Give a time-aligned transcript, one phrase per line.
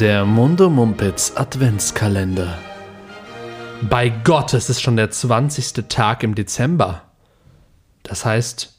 [0.00, 2.56] Der Mundo Mumpitz Adventskalender.
[3.82, 5.88] Bei Gott, es ist schon der 20.
[5.88, 7.02] Tag im Dezember.
[8.04, 8.78] Das heißt,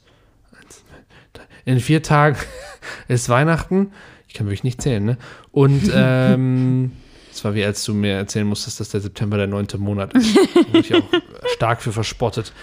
[1.66, 2.38] in vier Tagen
[3.08, 3.92] ist Weihnachten.
[4.28, 5.18] Ich kann wirklich nicht zählen, ne?
[5.52, 6.92] Und ähm,
[7.30, 10.34] es war wie als du mir erzählen musstest, dass der September der neunte Monat ist.
[10.54, 11.04] Da bin ich auch
[11.54, 12.54] stark für verspottet.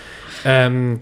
[0.46, 1.02] Ähm,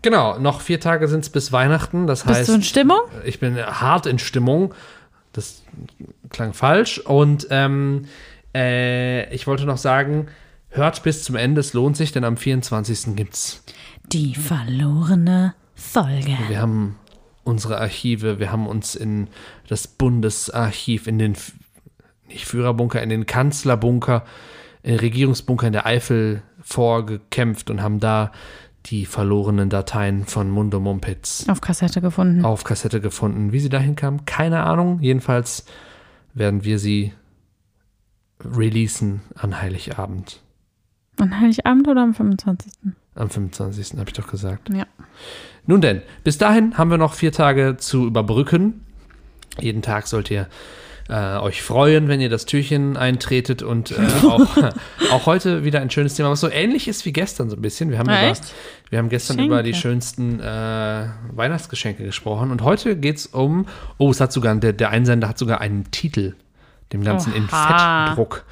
[0.00, 2.06] genau, noch vier Tage sind es bis Weihnachten.
[2.06, 3.00] Das Bist heißt, du in Stimmung?
[3.24, 4.72] ich bin hart in Stimmung.
[5.32, 5.62] Das
[6.30, 6.98] klang falsch.
[6.98, 8.06] Und ähm,
[8.54, 10.28] äh, ich wollte noch sagen,
[10.68, 13.16] hört bis zum Ende, es lohnt sich, denn am 24.
[13.16, 13.64] gibt's.
[14.12, 16.36] Die verlorene Folge.
[16.48, 16.98] Wir haben
[17.44, 19.28] unsere Archive, wir haben uns in
[19.68, 21.36] das Bundesarchiv, in den
[22.28, 24.24] nicht Führerbunker, in den Kanzlerbunker,
[24.82, 28.32] in den Regierungsbunker in der Eifel vorgekämpft und haben da
[28.86, 32.44] die verlorenen Dateien von Mundo Mumpitz Auf Kassette gefunden.
[32.44, 33.52] auf Kassette gefunden.
[33.52, 34.98] Wie sie dahin kam, keine Ahnung.
[35.00, 35.64] Jedenfalls
[36.34, 37.12] werden wir sie
[38.44, 40.40] releasen an Heiligabend.
[41.18, 42.72] An Heiligabend oder am 25.?
[43.14, 43.98] Am 25.
[43.98, 44.70] habe ich doch gesagt.
[44.70, 44.86] Ja.
[45.66, 48.84] Nun denn, bis dahin haben wir noch vier Tage zu überbrücken.
[49.60, 50.48] Jeden Tag sollt ihr
[51.12, 53.96] äh, euch freuen, wenn ihr das Türchen eintretet und äh,
[54.26, 54.56] auch,
[55.10, 57.90] auch heute wieder ein schönes Thema, was so ähnlich ist wie gestern so ein bisschen.
[57.90, 58.32] Wir haben, über,
[58.88, 59.54] wir haben gestern Geschenke.
[59.54, 63.66] über die schönsten äh, Weihnachtsgeschenke gesprochen und heute geht es um,
[63.98, 66.34] oh, es hat sogar, der, der Einsender hat sogar einen Titel,
[66.94, 68.06] dem Ganzen in Oha.
[68.06, 68.44] Fettdruck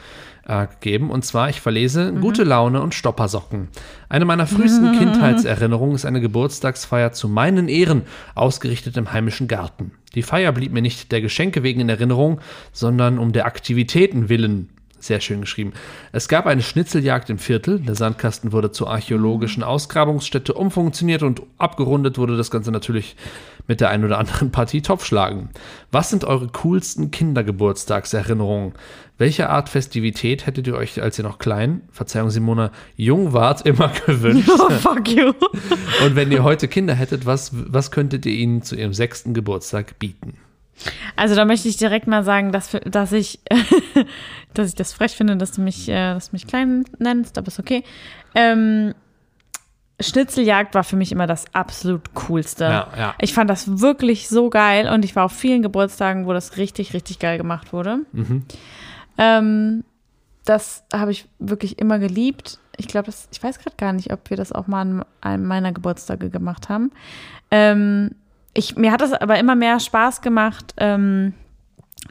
[0.46, 1.10] äh, gegeben.
[1.10, 3.68] Und zwar, ich verlese Gute Laune und Stoppersocken.
[4.08, 8.02] Eine meiner frühesten Kindheitserinnerungen ist eine Geburtstagsfeier zu meinen Ehren,
[8.34, 9.92] ausgerichtet im heimischen Garten.
[10.14, 12.40] Die Feier blieb mir nicht der Geschenke wegen in Erinnerung,
[12.72, 14.68] sondern um der Aktivitäten willen.
[15.00, 15.72] Sehr schön geschrieben.
[16.12, 17.80] Es gab eine Schnitzeljagd im Viertel.
[17.80, 23.16] Der Sandkasten wurde zur archäologischen Ausgrabungsstätte umfunktioniert und abgerundet wurde das Ganze natürlich
[23.66, 25.48] mit der ein oder anderen Partie Topfschlagen.
[25.90, 28.74] Was sind eure coolsten Kindergeburtstagserinnerungen?
[29.20, 33.92] Welche Art Festivität hättet ihr euch, als ihr noch klein, Verzeihung Simona, jung wart, immer
[34.06, 34.48] gewünscht?
[34.50, 35.34] Oh, fuck you.
[36.04, 39.98] Und wenn ihr heute Kinder hättet, was, was könntet ihr ihnen zu ihrem sechsten Geburtstag
[39.98, 40.38] bieten?
[41.16, 43.40] Also da möchte ich direkt mal sagen, dass, dass ich,
[44.54, 47.48] dass ich das frech finde, dass du mich, äh, dass du mich klein nennst, aber
[47.48, 47.84] ist okay.
[48.34, 48.94] Ähm,
[50.00, 52.64] Schnitzeljagd war für mich immer das absolut coolste.
[52.64, 53.14] Ja, ja.
[53.20, 56.94] Ich fand das wirklich so geil und ich war auf vielen Geburtstagen, wo das richtig,
[56.94, 57.98] richtig geil gemacht wurde.
[58.12, 58.44] Mhm.
[59.20, 59.84] Ähm,
[60.44, 62.58] das habe ich wirklich immer geliebt.
[62.76, 65.72] Ich glaube, ich weiß gerade gar nicht, ob wir das auch mal an einem meiner
[65.72, 66.90] Geburtstage gemacht haben.
[67.50, 68.12] Ähm,
[68.54, 71.34] ich, mir hat es aber immer mehr Spaß gemacht, ähm,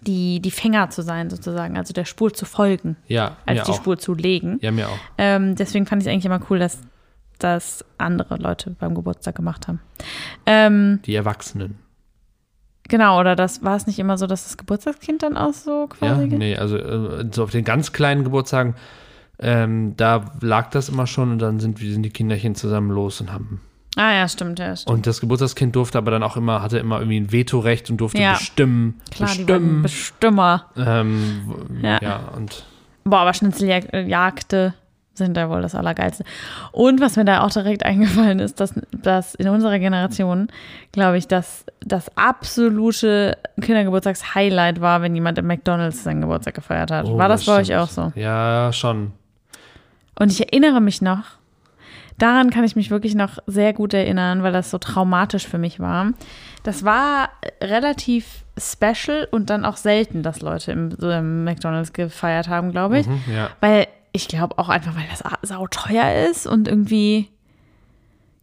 [0.03, 3.75] die, die Fänger zu sein, sozusagen, also der Spur zu folgen, Ja, als die auch.
[3.75, 4.59] Spur zu legen.
[4.61, 4.97] Ja, mir auch.
[5.17, 6.79] Ähm, deswegen fand ich es eigentlich immer cool, dass
[7.39, 9.81] das andere Leute beim Geburtstag gemacht haben.
[10.45, 11.79] Ähm, Die Erwachsenen.
[12.89, 16.16] Genau, oder das war es nicht immer so, dass das Geburtstagskind dann auch so Ja,
[16.16, 16.27] quasi.
[16.27, 18.75] nee, also äh, so auf den ganz kleinen Geburtstagen,
[19.39, 23.31] ähm, da lag das immer schon und dann sind, sind die Kinderchen zusammen los und
[23.31, 23.61] haben.
[23.95, 24.94] Ah ja, stimmt, ja, stimmt.
[24.94, 28.22] Und das Geburtstagskind durfte aber dann auch immer, hatte immer irgendwie ein Vetorecht und durfte
[28.22, 28.33] Ja.
[28.33, 29.00] bestimmen.
[29.11, 29.81] Klar, bestimmen.
[29.81, 30.66] Bestimmer.
[30.77, 32.00] ähm, Ja.
[32.01, 32.19] ja.
[32.35, 32.66] und
[33.06, 34.73] Boah, aber Schnitzeljagde
[35.19, 36.24] sind da wohl das Allergeilste.
[36.72, 40.47] Und was mir da auch direkt eingefallen ist, dass, dass in unserer Generation,
[40.91, 47.06] glaube ich, dass das absolute Kindergeburtstags-Highlight war, wenn jemand im McDonalds seinen Geburtstag gefeiert hat.
[47.06, 48.12] Oh, war das, bei euch auch so?
[48.16, 49.12] Ja, schon.
[50.18, 51.24] Und ich erinnere mich noch,
[52.18, 55.80] daran kann ich mich wirklich noch sehr gut erinnern, weil das so traumatisch für mich
[55.80, 56.12] war.
[56.63, 57.30] Das war
[57.62, 63.00] relativ special und dann auch selten, dass Leute im, so im McDonalds gefeiert haben, glaube
[63.00, 63.07] ich.
[63.07, 63.50] Mhm, ja.
[63.62, 67.29] Weil ich glaube auch einfach, weil das sau teuer ist und irgendwie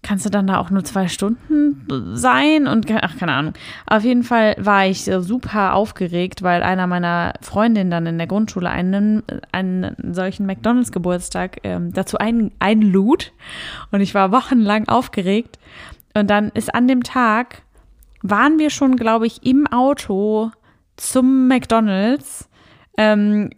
[0.06, 1.84] kannst du dann da auch nur zwei Stunden
[2.16, 3.54] sein und ach, keine Ahnung.
[3.86, 8.70] Auf jeden Fall war ich super aufgeregt, weil einer meiner Freundinnen dann in der Grundschule
[8.70, 13.32] einen, einen solchen McDonalds-Geburtstag ähm, dazu ein, einlud
[13.90, 15.58] und ich war wochenlang aufgeregt.
[16.14, 17.62] Und dann ist an dem Tag,
[18.22, 20.52] waren wir schon, glaube ich, im Auto
[20.96, 22.48] zum McDonalds.
[22.96, 23.50] Ähm,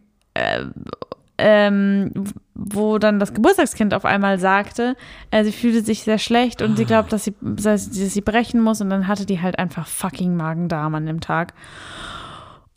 [1.38, 2.12] ähm,
[2.54, 4.96] wo dann das Geburtstagskind auf einmal sagte,
[5.30, 8.20] äh, sie fühlte sich sehr schlecht und sie glaubt, dass sie, dass sie dass sie
[8.20, 11.54] brechen muss und dann hatte die halt einfach fucking Magen-Darm an dem Tag.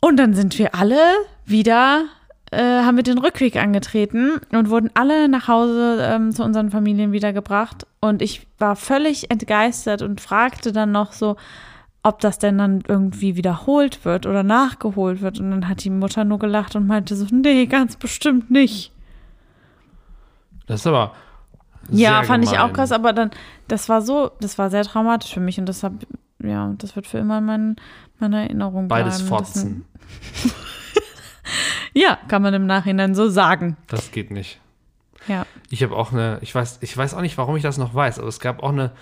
[0.00, 1.00] Und dann sind wir alle
[1.44, 2.04] wieder,
[2.50, 7.12] äh, haben wir den Rückweg angetreten und wurden alle nach Hause ähm, zu unseren Familien
[7.12, 7.86] wiedergebracht.
[8.00, 11.36] Und ich war völlig entgeistert und fragte dann noch so,
[12.02, 15.38] ob das denn dann irgendwie wiederholt wird oder nachgeholt wird.
[15.38, 18.92] Und dann hat die Mutter nur gelacht und meinte so, nee, ganz bestimmt nicht.
[20.66, 21.14] Das ist aber.
[21.90, 22.72] Ja, fand ich auch gemein.
[22.74, 23.30] krass, aber dann,
[23.68, 25.92] das war so, das war sehr traumatisch für mich und das hab,
[26.38, 27.76] ja, das wird für immer in mein,
[28.20, 29.08] meiner Erinnerung bleiben.
[29.08, 29.84] Beides Fotzen.
[31.94, 33.76] Ja, kann man im Nachhinein so sagen.
[33.88, 34.60] Das geht nicht.
[35.28, 35.46] Ja.
[35.70, 38.18] Ich habe auch eine, ich weiß, ich weiß auch nicht, warum ich das noch weiß,
[38.18, 38.92] aber es gab auch eine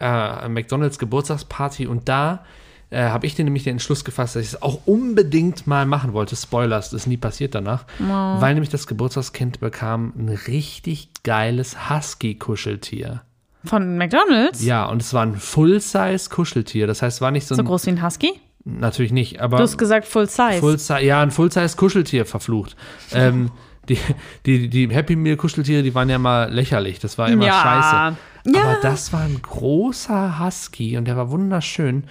[0.00, 2.44] äh, McDonalds Geburtstagsparty und da
[2.90, 6.12] äh, habe ich den nämlich den Entschluss gefasst, dass ich es auch unbedingt mal machen
[6.12, 6.36] wollte.
[6.36, 13.22] Spoilers, das ist nie passiert danach, weil nämlich das Geburtstagskind bekam ein richtig geiles Husky-Kuscheltier.
[13.64, 14.62] Von McDonalds?
[14.62, 16.86] Ja, und es war ein Full-Size-Kuscheltier.
[16.86, 17.56] Das heißt, es war nicht so ein.
[17.56, 18.32] So groß wie ein Husky?
[18.64, 19.58] natürlich nicht, aber.
[19.58, 20.60] Du hast gesagt Full Size.
[20.60, 22.76] Full ja, ein Full-Size-Kuscheltier verflucht.
[23.12, 23.50] Ähm,
[23.88, 23.98] die,
[24.46, 26.98] die, die Happy Meal-Kuscheltiere, die waren ja mal lächerlich.
[26.98, 27.60] Das war immer Ja.
[27.62, 28.54] scheiße.
[28.56, 28.62] Ja.
[28.64, 32.04] Aber das war ein großer Husky und der war wunderschön.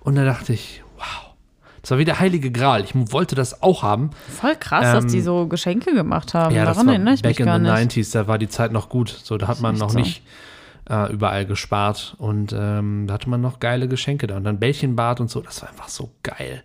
[0.00, 1.34] Und da dachte ich, wow.
[1.82, 2.82] Das war wie der heilige Gral.
[2.84, 4.10] Ich wollte das auch haben.
[4.40, 6.50] Voll krass, dass die so Geschenke gemacht haben.
[6.52, 7.96] Ähm, Ja, Daran erinnere ich back mich in gar the nicht.
[7.96, 9.08] 90s, da war die Zeit noch gut.
[9.08, 9.98] So, da hat man echt noch so.
[9.98, 10.22] nicht
[10.90, 14.36] äh, überall gespart und ähm, da hatte man noch geile Geschenke da.
[14.36, 16.62] Und dann Bällchenbad und so, das war einfach so geil.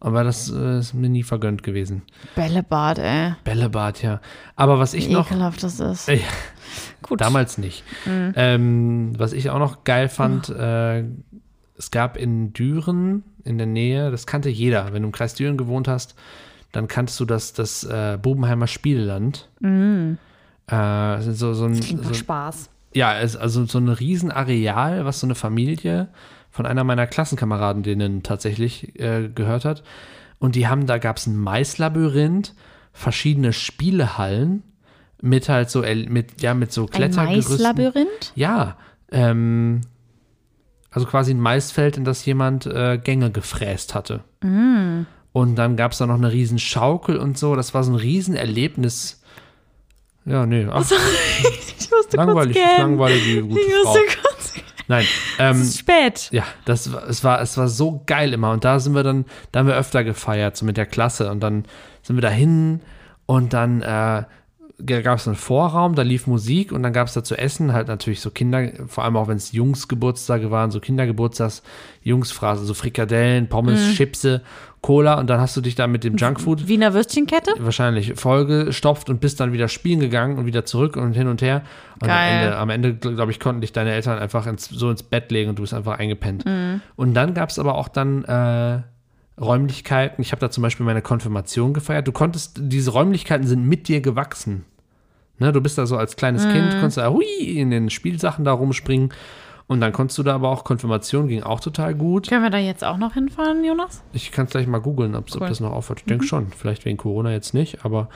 [0.00, 2.02] Aber das äh, ist mir nie vergönnt gewesen.
[2.34, 3.34] Bällebad, ey.
[3.44, 4.20] Bällebad, ja.
[4.56, 5.26] Aber was ich Wie noch.
[5.30, 6.08] ekelhaft das ist.
[6.08, 6.20] Äh,
[7.02, 7.20] Gut.
[7.20, 7.84] Damals nicht.
[8.06, 8.32] Mhm.
[8.36, 11.04] Ähm, was ich auch noch geil fand, äh,
[11.76, 15.56] es gab in Düren in der Nähe, das kannte jeder, wenn du im Kreis Düren
[15.56, 16.14] gewohnt hast,
[16.72, 19.48] dann kanntest du das, das äh, Bubenheimer Spielland.
[19.60, 21.80] Äh, so, so ein, Mhm.
[21.80, 22.70] Klingt so, Spaß.
[22.94, 26.08] ja, also so ein Riesenareal, was so eine Familie
[26.50, 29.82] von einer meiner Klassenkameraden denen tatsächlich äh, gehört hat.
[30.38, 32.54] Und die haben, da gab es ein Maislabyrinth,
[32.92, 34.62] verschiedene Spielehallen
[35.22, 37.56] mit halt so, mit, ja, mit so Ein Klettergerüsten.
[37.56, 38.32] Maislabyrinth?
[38.34, 38.76] Ja,
[39.12, 39.82] ähm,
[40.90, 44.24] also quasi ein Maisfeld, in das jemand äh, Gänge gefräst hatte.
[44.42, 45.02] Mm.
[45.32, 47.54] Und dann gab es da noch eine riesen Schaukel und so.
[47.54, 49.22] Das war so ein Riesenerlebnis.
[50.24, 50.84] Ja, nee, ach,
[51.78, 52.90] Ich musste langweilig, kurz gähnen.
[52.90, 53.92] langweilige gute Ich Frau.
[53.92, 54.29] kurz
[54.90, 55.06] Nein,
[55.38, 56.28] Es ähm, ist spät.
[56.32, 58.50] ja, das war, es war, es war so geil immer.
[58.50, 61.30] Und da sind wir dann, da haben wir öfter gefeiert, so mit der Klasse.
[61.30, 61.64] Und dann
[62.02, 62.80] sind wir dahin
[63.24, 64.24] und dann äh,
[64.84, 67.88] gab es einen Vorraum, da lief Musik und dann gab es da zu essen, halt
[67.88, 71.62] natürlich so Kinder, vor allem auch wenn es Jungsgeburtstage waren, so Kindergeburtstags,
[72.02, 74.42] Jungsphrasen, so Frikadellen, Pommes, Chipse,
[74.80, 77.52] Cola und dann hast du dich da mit dem Junkfood Wiener Würstchenkette?
[77.58, 81.62] wahrscheinlich vollgestopft und bist dann wieder spielen gegangen und wieder zurück und hin und her.
[82.00, 82.48] Und Geil.
[82.56, 85.30] am Ende, am Ende glaube ich, konnten dich deine Eltern einfach ins, so ins Bett
[85.30, 86.44] legen und du bist einfach eingepennt.
[86.96, 88.80] Und dann gab es aber auch dann äh,
[89.40, 90.20] Räumlichkeiten.
[90.22, 92.06] Ich habe da zum Beispiel meine Konfirmation gefeiert.
[92.06, 94.64] Du konntest, diese Räumlichkeiten sind mit dir gewachsen.
[95.38, 98.52] Ne, du bist da so als kleines Kind, konntest da hui, in den Spielsachen da
[98.52, 99.10] rumspringen.
[99.66, 102.28] Und dann konntest du da aber auch Konfirmation, ging auch total gut.
[102.28, 104.02] Können wir da jetzt auch noch hinfahren, Jonas?
[104.12, 105.48] Ich kann es gleich mal googeln, ob, ob Cool.
[105.48, 106.00] das noch aufhört.
[106.00, 106.48] Ich denke schon.
[106.50, 108.08] Vielleicht wegen Corona jetzt nicht, aber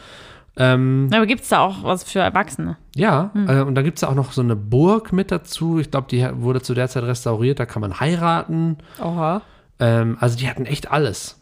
[0.57, 2.77] ähm, Aber gibt es da auch was für Erwachsene?
[2.95, 3.31] ja.
[3.49, 5.79] Äh, und da gibt es auch noch so eine Burg mit dazu.
[5.79, 7.59] Ich glaube, die wurde zu der Zeit restauriert.
[7.59, 8.77] Da kann man heiraten.
[9.01, 9.43] Oha.
[9.79, 11.41] Ähm, also die hatten echt alles.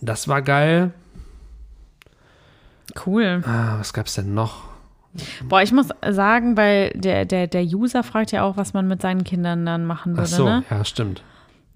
[0.00, 0.92] Das war geil.
[3.06, 3.42] Cool.
[3.46, 4.64] Ah, was gab es denn noch?
[5.48, 9.00] Boah, ich muss sagen, weil der, der, der User fragt ja auch, was man mit
[9.00, 10.64] seinen Kindern dann machen Ach würde, so, ne?
[10.70, 11.22] ja, stimmt.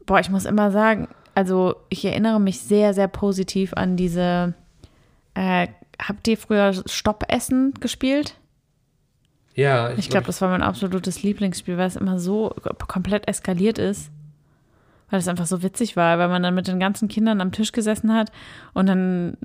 [0.07, 4.55] Boah, ich muss immer sagen, also ich erinnere mich sehr, sehr positiv an diese.
[5.35, 5.69] Äh,
[6.03, 8.37] habt ihr früher Stoppessen gespielt?
[9.55, 12.55] Ja, Ich glaube, das war mein absolutes Lieblingsspiel, weil es immer so
[12.89, 14.11] komplett eskaliert ist.
[15.11, 17.73] Weil es einfach so witzig war, weil man dann mit den ganzen Kindern am Tisch
[17.73, 18.31] gesessen hat
[18.75, 19.37] und dann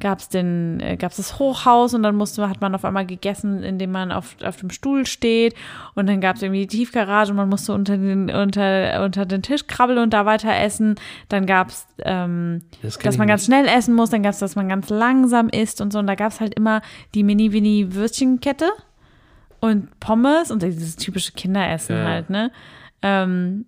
[0.00, 3.62] gab es den, äh, gab's das Hochhaus und dann musste, hat man auf einmal gegessen,
[3.62, 5.54] indem man auf, auf dem Stuhl steht
[5.94, 9.42] und dann gab es irgendwie die Tiefgarage und man musste unter den, unter, unter den
[9.42, 10.96] Tisch krabbeln und da weiter essen.
[11.28, 13.32] Dann gab es, ähm, Das dass man nicht.
[13.32, 16.06] ganz schnell essen muss, dann gab es, dass man ganz langsam isst und so und
[16.06, 16.82] da gab es halt immer
[17.14, 18.70] die Mini-Winnie-Würstchenkette
[19.60, 22.04] und Pommes und dieses typische Kinderessen Ja.
[22.04, 22.50] halt, ne?
[23.02, 23.64] Ähm,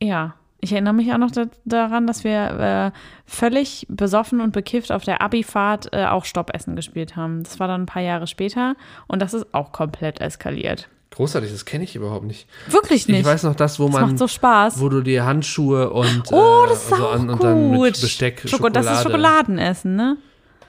[0.00, 4.90] ja, ich erinnere mich auch noch da, daran, dass wir äh, völlig besoffen und bekifft
[4.90, 7.42] auf der Abifahrt äh, auch Stoppessen gespielt haben.
[7.44, 8.74] Das war dann ein paar Jahre später
[9.06, 10.88] und das ist auch komplett eskaliert.
[11.10, 12.46] Großartig, das kenne ich überhaupt nicht.
[12.68, 13.20] Wirklich nicht.
[13.20, 14.80] Ich weiß noch das, wo das man, macht so Spaß.
[14.80, 17.30] wo du dir Handschuhe und Oh, äh, das ist so auch an, gut.
[17.30, 18.68] und dann mit Besteck Schoko-.
[18.68, 20.16] Das ist Schokoladenessen, ne?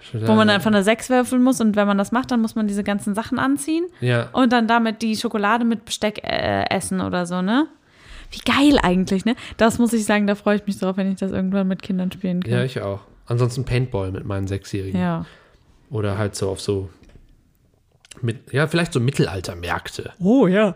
[0.02, 0.28] Schokolade.
[0.32, 2.68] Wo man einfach eine Sechs würfeln muss und wenn man das macht, dann muss man
[2.68, 4.30] diese ganzen Sachen anziehen Ja.
[4.32, 7.68] und dann damit die Schokolade mit Besteck äh, essen oder so, ne?
[8.32, 9.36] Wie geil eigentlich, ne?
[9.58, 12.12] Das muss ich sagen, da freue ich mich drauf, wenn ich das irgendwann mit Kindern
[12.12, 12.66] spielen Ja, kann.
[12.66, 13.02] ich auch.
[13.26, 15.00] Ansonsten Paintball mit meinen Sechsjährigen.
[15.00, 15.26] Ja.
[15.90, 16.90] Oder halt so auf so,
[18.22, 20.14] mit, ja, vielleicht so Mittelaltermärkte.
[20.20, 20.76] Oh, ja.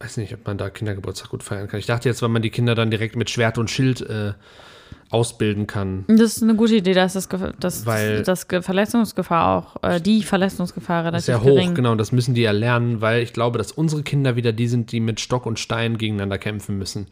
[0.00, 1.80] Weiß nicht, ob man da Kindergeburtstag gut feiern kann.
[1.80, 4.32] Ich dachte jetzt, wenn man die Kinder dann direkt mit Schwert und Schild äh,
[5.10, 6.04] ausbilden kann.
[6.08, 7.28] Das ist eine gute Idee, dass das,
[7.60, 11.74] das, Weil- das Ge- Verletzungsgefahr auch, äh, die Verletzungsgefahr relativ ja hoch, gering.
[11.74, 14.90] genau, das müssen die ja lernen, weil ich glaube, dass unsere Kinder wieder die sind,
[14.92, 17.06] die mit Stock und Stein gegeneinander kämpfen müssen.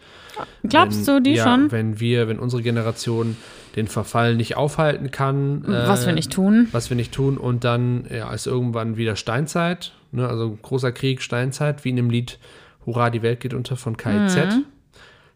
[0.68, 1.70] Glaubst wenn, du die ja, schon?
[1.70, 3.36] Wenn wir, wenn unsere Generation
[3.76, 6.68] den Verfall nicht aufhalten kann, was äh, wir nicht tun.
[6.72, 11.22] was wir nicht tun und dann ja, ist irgendwann wieder Steinzeit, ne, also großer Krieg,
[11.22, 12.38] Steinzeit, wie in dem Lied
[12.84, 14.36] Hurra, die Welt geht unter von KIZ.
[14.36, 14.64] Mhm.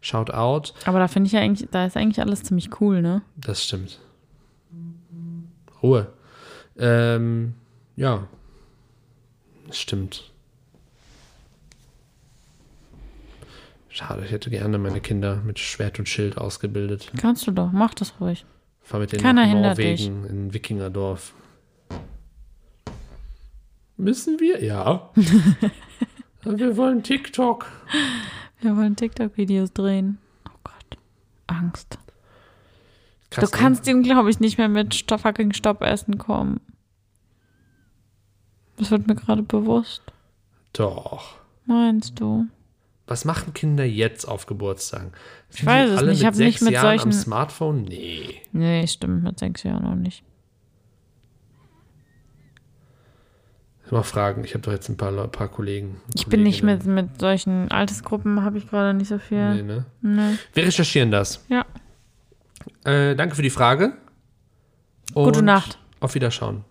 [0.00, 3.22] Shout out, Aber da finde ich ja eigentlich, da ist eigentlich alles ziemlich cool, ne?
[3.36, 3.98] das stimmt.
[5.82, 6.12] Ruhe.
[6.78, 7.54] Ähm,
[7.96, 8.28] ja,
[9.66, 10.32] das stimmt.
[13.88, 17.10] Schade, ich hätte gerne meine Kinder mit Schwert und Schild ausgebildet.
[17.18, 18.44] Kannst du doch, mach das ruhig.
[18.82, 21.32] Fahr mit denen Keiner nach Norwegen, in Wikingerdorf.
[23.96, 24.62] Müssen wir?
[24.62, 25.10] Ja.
[26.44, 27.66] wir wollen TikTok.
[28.60, 30.18] Wir wollen TikTok-Videos drehen.
[30.48, 30.98] Oh Gott.
[31.46, 31.98] Angst.
[33.30, 33.62] Krass, du ne?
[33.62, 36.60] kannst ihm, glaube ich, nicht mehr mit fucking Stoppessen kommen.
[38.76, 40.02] Das wird mir gerade bewusst.
[40.72, 41.36] Doch.
[41.64, 42.46] Meinst du?
[43.06, 45.12] Was machen Kinder jetzt auf Geburtstagen?
[45.48, 46.12] Sind die weiß es nicht.
[46.12, 47.82] Ich mit hab nicht sechs mit Jahren solchen- am Smartphone?
[47.82, 48.42] Nee.
[48.52, 50.24] Nee, stimmt, mit sechs Jahren noch nicht.
[53.90, 54.42] Mal fragen.
[54.44, 56.00] Ich habe doch jetzt ein paar, Leu- paar Kollegen.
[56.14, 59.54] Ich bin nicht mit, mit solchen Altersgruppen, habe ich gerade nicht so viel.
[59.54, 59.84] Nee, ne?
[60.02, 60.36] Nee.
[60.54, 61.44] Wir recherchieren das.
[61.48, 61.64] Ja.
[62.84, 63.92] Äh, danke für die Frage.
[65.14, 65.78] Gute Und Nacht.
[66.00, 66.64] Auf Wiederschauen.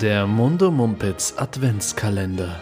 [0.00, 2.60] Der Mundo Mumpitz Adventskalender.